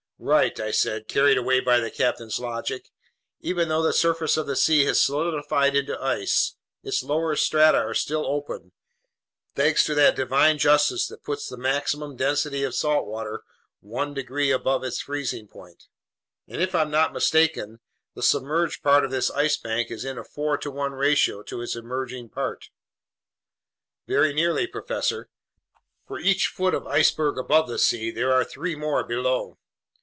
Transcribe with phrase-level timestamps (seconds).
[0.23, 2.91] "Right," I said, carried away by the captain's logic.
[3.39, 7.95] "Even though the surface of the sea has solidified into ice, its lower strata are
[7.95, 8.71] still open,
[9.55, 13.41] thanks to that divine justice that puts the maximum density of salt water
[13.79, 15.85] one degree above its freezing point.
[16.47, 17.79] And if I'm not mistaken,
[18.13, 21.63] the submerged part of this Ice Bank is in a four to one ratio to
[21.63, 22.69] its emerging part."
[24.07, 25.29] "Very nearly, professor.
[26.07, 29.57] For each foot of iceberg above the sea, there are three more below.